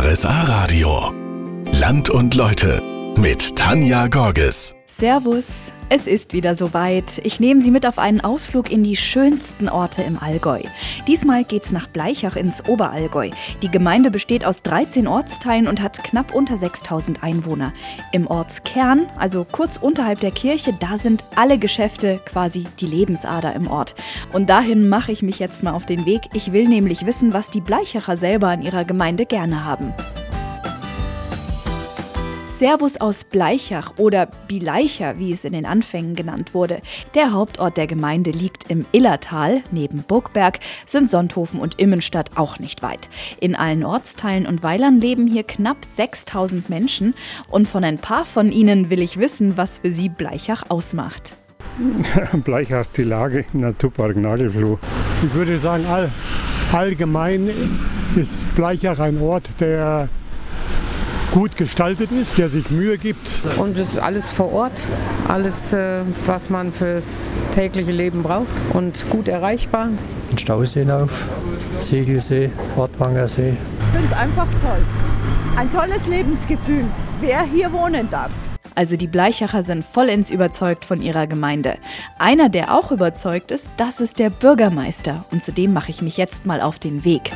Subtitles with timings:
[0.00, 1.12] RSA Radio.
[1.72, 2.87] Land und Leute
[3.20, 4.74] mit Tanja Gorges.
[4.86, 7.20] Servus, es ist wieder soweit.
[7.24, 10.60] Ich nehme Sie mit auf einen Ausflug in die schönsten Orte im Allgäu.
[11.06, 13.30] Diesmal geht's nach Bleichach ins Oberallgäu.
[13.62, 17.72] Die Gemeinde besteht aus 13 Ortsteilen und hat knapp unter 6000 Einwohner.
[18.12, 23.68] Im Ortskern, also kurz unterhalb der Kirche, da sind alle Geschäfte quasi die Lebensader im
[23.68, 23.94] Ort.
[24.32, 26.22] Und dahin mache ich mich jetzt mal auf den Weg.
[26.34, 29.92] Ich will nämlich wissen, was die Bleichacher selber in ihrer Gemeinde gerne haben.
[32.58, 36.80] Servus aus Bleichach oder Bileicher, wie es in den Anfängen genannt wurde.
[37.14, 39.62] Der Hauptort der Gemeinde liegt im Illertal.
[39.70, 43.10] Neben Burgberg sind Sonthofen und Immenstadt auch nicht weit.
[43.38, 47.14] In allen Ortsteilen und Weilern leben hier knapp 6000 Menschen
[47.48, 51.36] und von ein paar von ihnen will ich wissen, was für sie Bleichach ausmacht.
[52.42, 54.78] Bleichach die Lage im Naturpark Nagelfluh.
[55.24, 56.10] Ich würde sagen, all,
[56.72, 57.50] allgemein
[58.16, 60.08] ist Bleichach ein Ort, der
[61.32, 63.26] gut gestaltet ist, der sich Mühe gibt.
[63.58, 64.82] Und es ist alles vor Ort,
[65.28, 69.90] alles, äh, was man fürs tägliche Leben braucht und gut erreichbar.
[70.30, 71.26] Den Stausee auf,
[71.78, 73.50] Segelsee, Ortwanger See.
[73.50, 74.84] Ich finde es einfach toll.
[75.56, 76.84] Ein tolles Lebensgefühl,
[77.20, 78.30] wer hier wohnen darf.
[78.74, 81.78] Also die Bleichacher sind vollends überzeugt von ihrer Gemeinde.
[82.20, 85.24] Einer, der auch überzeugt ist, das ist der Bürgermeister.
[85.32, 87.32] Und zu dem mache ich mich jetzt mal auf den Weg.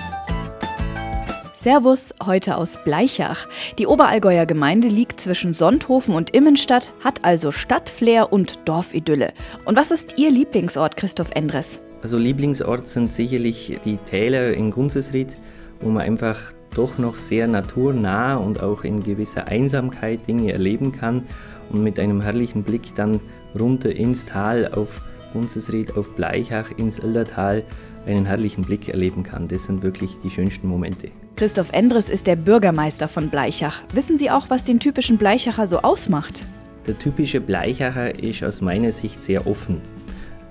[1.62, 3.46] Servus, heute aus Bleichach.
[3.78, 9.32] Die Oberallgäuer Gemeinde liegt zwischen Sonthofen und Immenstadt, hat also Stadtflair und Dorfidylle.
[9.64, 11.80] Und was ist Ihr Lieblingsort, Christoph Endres?
[12.02, 15.36] Also Lieblingsort sind sicherlich die Täler in Gunzesried,
[15.80, 16.36] wo man einfach
[16.74, 21.28] doch noch sehr naturnah und auch in gewisser Einsamkeit Dinge erleben kann
[21.70, 23.20] und mit einem herrlichen Blick dann
[23.56, 25.00] runter ins Tal auf
[25.32, 27.62] Gunzesried, auf Bleichach, ins Ildertal
[28.04, 29.46] einen herrlichen Blick erleben kann.
[29.46, 31.12] Das sind wirklich die schönsten Momente.
[31.42, 33.82] Christoph Endres ist der Bürgermeister von Bleichach.
[33.92, 36.44] Wissen Sie auch, was den typischen Bleichacher so ausmacht?
[36.86, 39.80] Der typische Bleichacher ist aus meiner Sicht sehr offen.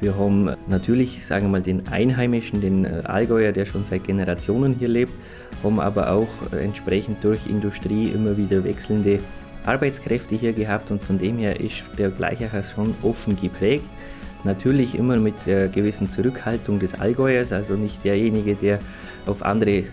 [0.02, 4.76] Wir haben natürlich, sagen wir mal, den Einheimischen, den äh, Allgäuer, der schon seit Generationen
[4.78, 5.14] hier lebt,
[5.64, 9.22] haben aber auch äh, entsprechend durch Industrie immer wieder wechselnde
[9.66, 13.86] Arbeitskräfte hier gehabt und von dem her ist der Bleichacher schon offen geprägt.
[14.44, 18.80] Natürlich immer mit der gewissen Zurückhaltung des Allgäuers, also nicht derjenige, der
[19.26, 19.84] auf andere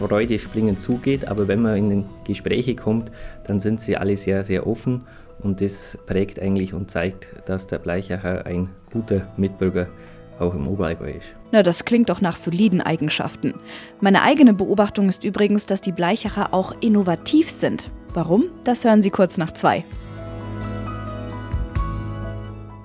[0.00, 3.12] Freude springend zugeht, aber wenn man in Gespräche kommt,
[3.44, 5.02] dann sind sie alle sehr, sehr offen
[5.42, 9.88] und das prägt eigentlich und zeigt, dass der Bleichacher ein guter Mitbürger
[10.38, 11.26] auch im Oberallgäu ist.
[11.52, 13.54] Na, das klingt doch nach soliden Eigenschaften.
[14.00, 17.90] Meine eigene Beobachtung ist übrigens, dass die Bleichacher auch innovativ sind.
[18.14, 18.46] Warum?
[18.64, 19.84] Das hören Sie kurz nach zwei.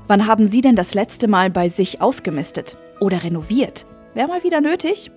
[0.07, 3.85] Wann haben Sie denn das letzte Mal bei sich ausgemistet oder renoviert?
[4.13, 5.11] Wäre mal wieder nötig?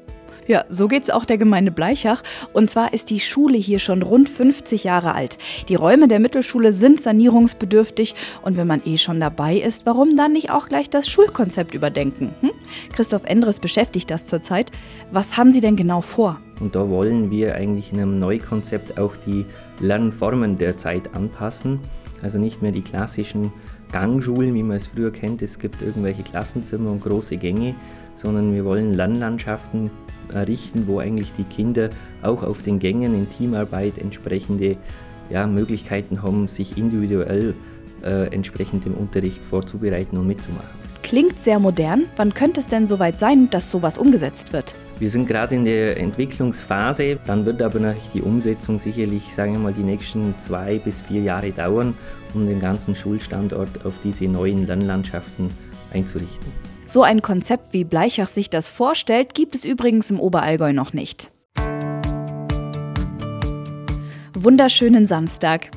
[0.48, 2.22] Ja, so geht's auch der Gemeinde Bleichach.
[2.54, 5.36] Und zwar ist die Schule hier schon rund 50 Jahre alt.
[5.68, 8.14] Die Räume der Mittelschule sind sanierungsbedürftig.
[8.40, 12.34] Und wenn man eh schon dabei ist, warum dann nicht auch gleich das Schulkonzept überdenken?
[12.40, 12.52] Hm?
[12.94, 14.72] Christoph Endres beschäftigt das zurzeit.
[15.12, 16.40] Was haben Sie denn genau vor?
[16.60, 19.44] Und da wollen wir eigentlich in einem Neukonzept auch die
[19.80, 21.78] Lernformen der Zeit anpassen.
[22.22, 23.52] Also nicht mehr die klassischen
[23.92, 25.42] Gangschulen, wie man es früher kennt.
[25.42, 27.74] Es gibt irgendwelche Klassenzimmer und große Gänge,
[28.18, 29.90] sondern wir wollen Lernlandschaften
[30.32, 31.90] errichten, wo eigentlich die Kinder
[32.22, 34.76] auch auf den Gängen in Teamarbeit entsprechende
[35.30, 37.54] ja, Möglichkeiten haben, sich individuell
[38.02, 40.68] äh, entsprechend im Unterricht vorzubereiten und mitzumachen.
[41.02, 42.04] Klingt sehr modern.
[42.16, 44.74] Wann könnte es denn soweit sein, dass sowas umgesetzt wird?
[44.98, 49.60] Wir sind gerade in der Entwicklungsphase, dann wird aber natürlich die Umsetzung sicherlich, sagen wir
[49.60, 51.94] mal, die nächsten zwei bis vier Jahre dauern,
[52.34, 55.48] um den ganzen Schulstandort auf diese neuen Lernlandschaften
[55.94, 56.67] einzurichten.
[56.90, 61.30] So ein Konzept, wie Bleichach sich das vorstellt, gibt es übrigens im Oberallgäu noch nicht.
[64.32, 65.70] Wunderschönen Samstag.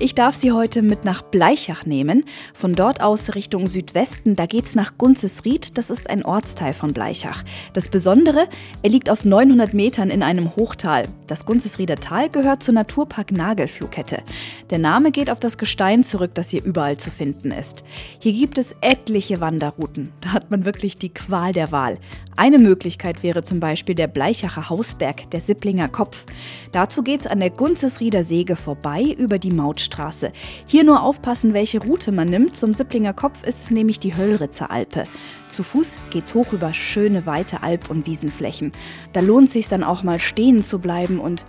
[0.00, 2.24] Ich darf Sie heute mit nach Bleichach nehmen.
[2.52, 5.78] Von dort aus Richtung Südwesten, da geht's nach Gunzesried.
[5.78, 7.44] Das ist ein Ortsteil von Bleichach.
[7.72, 8.48] Das Besondere,
[8.82, 11.04] er liegt auf 900 Metern in einem Hochtal.
[11.26, 14.22] Das Gunzesrieder Tal gehört zur Naturpark Nagelflugkette.
[14.70, 17.84] Der Name geht auf das Gestein zurück, das hier überall zu finden ist.
[18.20, 20.12] Hier gibt es etliche Wanderrouten.
[20.20, 21.98] Da hat man wirklich die Qual der Wahl.
[22.36, 26.26] Eine Möglichkeit wäre zum Beispiel der Bleichacher Hausberg, der Sipplinger Kopf.
[26.70, 30.32] Dazu geht's an der Gunzesrieder Säge vorbei über die Mautstraße.
[30.66, 32.54] Hier nur aufpassen, welche Route man nimmt.
[32.54, 35.04] Zum Sipplinger Kopf ist es nämlich die Höllritzer Alpe.
[35.48, 38.72] Zu Fuß geht's hoch über schöne, weite Alp- und Wiesenflächen.
[39.12, 41.46] Da lohnt sich dann auch mal stehen zu bleiben und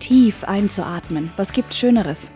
[0.00, 1.32] tief einzuatmen.
[1.36, 2.30] Was gibt's Schöneres?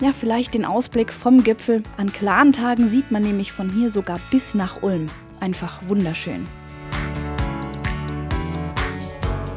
[0.00, 1.82] Ja, vielleicht den Ausblick vom Gipfel.
[1.96, 5.06] An klaren Tagen sieht man nämlich von hier sogar bis nach Ulm.
[5.40, 6.46] Einfach wunderschön.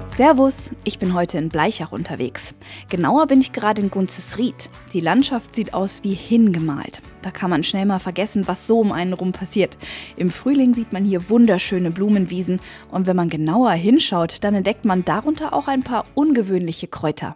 [0.07, 2.53] Servus, ich bin heute in Bleichach unterwegs.
[2.89, 4.69] Genauer bin ich gerade in Gunzesried.
[4.93, 7.01] Die Landschaft sieht aus wie hingemalt.
[7.21, 9.77] Da kann man schnell mal vergessen, was so um einen rum passiert.
[10.15, 12.59] Im Frühling sieht man hier wunderschöne Blumenwiesen
[12.91, 17.35] und wenn man genauer hinschaut, dann entdeckt man darunter auch ein paar ungewöhnliche Kräuter.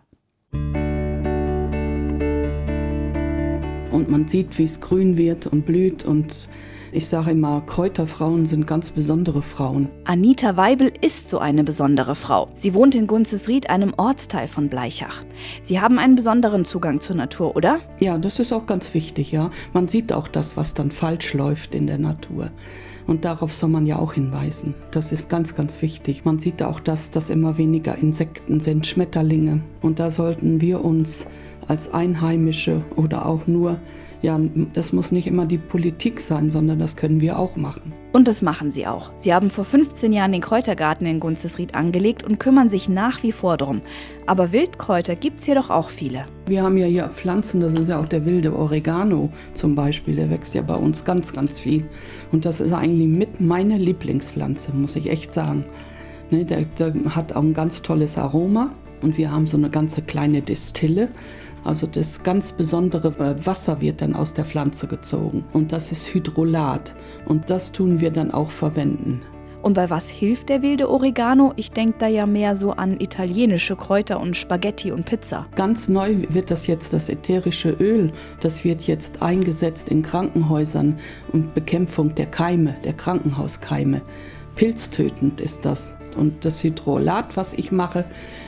[3.91, 6.47] Und man sieht, wie es grün wird und blüht und
[6.93, 9.89] ich sage immer, Kräuterfrauen sind ganz besondere Frauen.
[10.05, 12.47] Anita Weibel ist so eine besondere Frau.
[12.55, 15.23] Sie wohnt in Gunzesried, einem Ortsteil von Bleichach.
[15.61, 17.79] Sie haben einen besonderen Zugang zur Natur, oder?
[17.99, 19.49] Ja, das ist auch ganz wichtig, ja.
[19.73, 22.51] Man sieht auch das, was dann falsch läuft in der Natur.
[23.05, 24.75] Und darauf soll man ja auch hinweisen.
[24.91, 26.23] Das ist ganz, ganz wichtig.
[26.23, 29.61] Man sieht auch das, dass immer weniger Insekten sind, Schmetterlinge.
[29.81, 31.27] Und da sollten wir uns
[31.67, 33.79] als Einheimische oder auch nur
[34.23, 34.39] ja,
[34.73, 37.91] das muss nicht immer die Politik sein, sondern das können wir auch machen.
[38.13, 39.11] Und das machen sie auch.
[39.17, 43.33] Sie haben vor 15 Jahren den Kräutergarten in Gunzesried angelegt und kümmern sich nach wie
[43.33, 43.81] vor drum.
[44.25, 46.25] Aber Wildkräuter gibt es hier doch auch viele.
[46.45, 50.29] Wir haben ja hier Pflanzen, das ist ja auch der wilde Oregano zum Beispiel, der
[50.29, 51.83] wächst ja bei uns ganz, ganz viel.
[52.31, 55.65] Und das ist eigentlich mit meine Lieblingspflanze, muss ich echt sagen.
[56.31, 58.71] Ne, der, der hat auch ein ganz tolles Aroma.
[59.03, 61.09] Und wir haben so eine ganze kleine Distille.
[61.63, 65.43] Also das ganz besondere äh, Wasser wird dann aus der Pflanze gezogen.
[65.53, 66.95] Und das ist Hydrolat.
[67.25, 69.21] Und das tun wir dann auch verwenden.
[69.61, 71.53] Und bei was hilft der wilde Oregano?
[71.55, 75.47] Ich denke da ja mehr so an italienische Kräuter und Spaghetti und Pizza.
[75.55, 78.11] Ganz neu wird das jetzt das ätherische Öl.
[78.41, 80.99] Das wird jetzt eingesetzt in Krankenhäusern
[81.31, 84.01] und Bekämpfung der Keime, der Krankenhauskeime.
[84.55, 85.95] Pilztötend ist das.
[86.15, 88.05] Und das Hydrolat, was ich mache,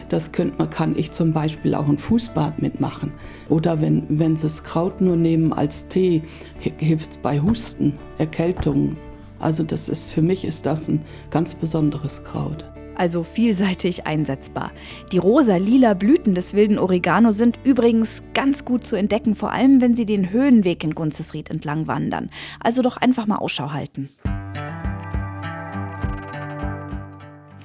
[0.10, 3.12] das könnt man, kann ich zum Beispiel auch ein Fußbad mitmachen.
[3.50, 6.22] Oder wenn, wenn Sie das Kraut nur nehmen als Tee,
[6.60, 8.98] hilft es bei Husten, Erkältungen.
[9.40, 12.66] Also das ist, für mich ist das ein ganz besonderes Kraut
[12.98, 14.72] also vielseitig einsetzbar.
[15.12, 19.94] Die rosa-lila Blüten des wilden Oregano sind übrigens ganz gut zu entdecken, vor allem wenn
[19.94, 22.30] Sie den Höhenweg in Gunzesried entlang wandern.
[22.60, 24.10] Also doch einfach mal Ausschau halten.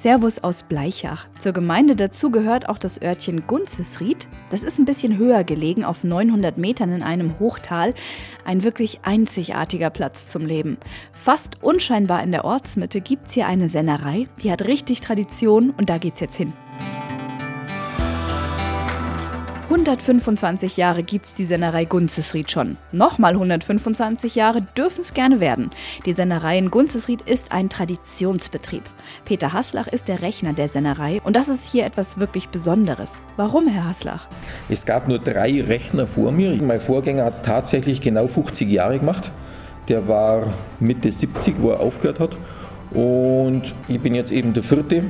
[0.00, 1.28] Servus aus Bleichach.
[1.38, 4.28] Zur Gemeinde dazu gehört auch das Örtchen Gunzesried.
[4.48, 7.92] Das ist ein bisschen höher gelegen, auf 900 Metern in einem Hochtal.
[8.46, 10.78] Ein wirklich einzigartiger Platz zum Leben.
[11.12, 14.26] Fast unscheinbar in der Ortsmitte gibt es hier eine Sennerei.
[14.42, 16.54] Die hat richtig Tradition und da geht's jetzt hin.
[19.70, 22.76] 125 Jahre gibt's die Sennerei Gunzesried schon.
[22.90, 25.70] Nochmal 125 Jahre dürfen es gerne werden.
[26.04, 28.82] Die Sennerei in Gunzesried ist ein Traditionsbetrieb.
[29.24, 33.22] Peter Haslach ist der Rechner der Sennerei und das ist hier etwas wirklich Besonderes.
[33.36, 34.26] Warum, Herr Haslach?
[34.68, 36.60] Es gab nur drei Rechner vor mir.
[36.60, 39.30] Mein Vorgänger hat es tatsächlich genau 50 Jahre gemacht.
[39.88, 42.36] Der war Mitte 70, wo er aufgehört hat.
[42.90, 45.04] Und ich bin jetzt eben der vierte.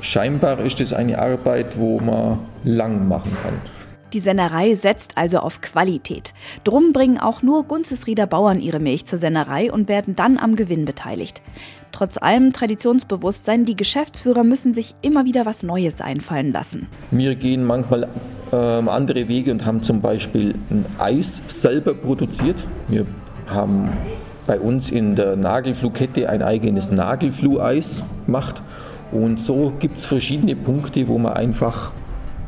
[0.00, 3.60] Scheinbar ist es eine Arbeit, wo man lang machen kann.
[4.14, 6.32] Die Sennerei setzt also auf Qualität.
[6.64, 10.86] Drum bringen auch nur Gunzesrieder Bauern ihre Milch zur Sennerei und werden dann am Gewinn
[10.86, 11.42] beteiligt.
[11.92, 16.86] Trotz allem Traditionsbewusstsein, die Geschäftsführer müssen sich immer wieder was Neues einfallen lassen.
[17.10, 18.08] Wir gehen manchmal
[18.50, 22.56] äh, andere Wege und haben zum Beispiel ein Eis selber produziert.
[22.88, 23.06] Wir
[23.48, 23.90] haben
[24.46, 28.62] bei uns in der Nagelflugkette ein eigenes Nagelflueis gemacht.
[29.12, 31.92] Und so gibt es verschiedene Punkte, wo man einfach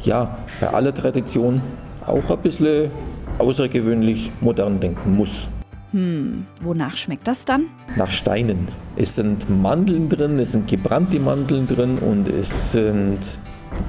[0.02, 1.60] ja, bei aller Tradition
[2.06, 2.90] auch ein bisschen
[3.38, 5.48] außergewöhnlich modern denken muss.
[5.92, 7.66] Hm, wonach schmeckt das dann?
[7.96, 8.68] Nach Steinen.
[8.96, 13.18] Es sind Mandeln drin, es sind gebrannte Mandeln drin und es sind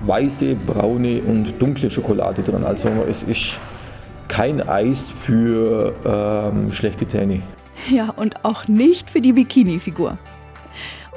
[0.06, 2.64] weiße, braune und dunkle Schokolade drin.
[2.64, 3.60] Also es ist
[4.28, 7.42] kein Eis für ähm, schlechte Zähne.
[7.90, 10.18] Ja, und auch nicht für die Bikini-Figur.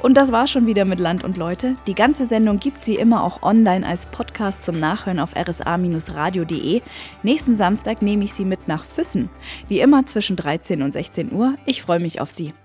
[0.01, 1.75] Und das war schon wieder mit Land und Leute.
[1.87, 6.81] Die ganze Sendung gibt es wie immer auch online als Podcast zum Nachhören auf rsa-radio.de.
[7.23, 9.29] Nächsten Samstag nehme ich Sie mit nach Füssen.
[9.67, 11.55] Wie immer zwischen 13 und 16 Uhr.
[11.65, 12.55] Ich freue mich auf Sie.